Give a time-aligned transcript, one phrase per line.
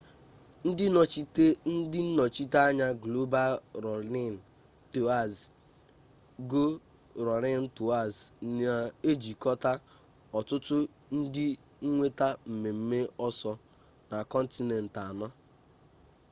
[1.87, 3.53] ndị nnọchiteanya global
[3.83, 4.33] rọnịn
[4.93, 5.33] tọọz
[6.49, 6.63] go
[7.25, 8.13] rọnịn tọọz
[8.59, 8.73] na
[9.09, 9.71] ejikọta
[10.37, 10.77] ọtụtụ
[11.17, 11.45] ndị
[11.91, 13.51] nweta mmemme ọsọ
[14.09, 15.27] na kọntinent anọ